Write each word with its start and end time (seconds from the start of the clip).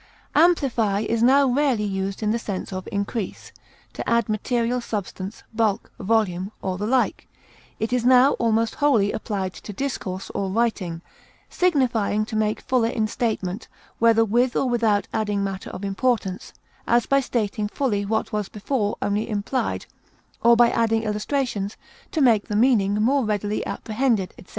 Amplify 0.33 1.01
is 1.01 1.21
now 1.21 1.47
rarely 1.47 1.83
used 1.83 2.23
in 2.23 2.31
the 2.31 2.39
sense 2.39 2.73
of 2.73 2.87
increase, 2.91 3.51
to 3.93 4.09
add 4.09 4.29
material 4.29 4.81
substance, 4.81 5.43
bulk, 5.53 5.91
volume, 5.99 6.51
or 6.59 6.79
the 6.79 6.87
like; 6.87 7.27
it 7.79 7.93
is 7.93 8.03
now 8.03 8.31
almost 8.39 8.73
wholly 8.73 9.11
applied 9.11 9.53
to 9.53 9.71
discourse 9.71 10.31
or 10.31 10.49
writing, 10.49 11.03
signifying 11.51 12.25
to 12.25 12.35
make 12.35 12.61
fuller 12.61 12.89
in 12.89 13.05
statement, 13.07 13.67
whether 13.99 14.25
with 14.25 14.55
or 14.55 14.67
without 14.67 15.07
adding 15.13 15.43
matter 15.43 15.69
of 15.69 15.85
importance, 15.85 16.51
as 16.87 17.05
by 17.05 17.19
stating 17.19 17.67
fully 17.67 18.03
what 18.03 18.33
was 18.33 18.49
before 18.49 18.97
only 19.03 19.29
implied, 19.29 19.85
or 20.41 20.55
by 20.55 20.71
adding 20.71 21.03
illustrations 21.03 21.77
to 22.09 22.21
make 22.21 22.47
the 22.47 22.55
meaning 22.55 22.95
more 22.95 23.23
readily 23.23 23.63
apprehended, 23.67 24.33
etc. 24.39 24.49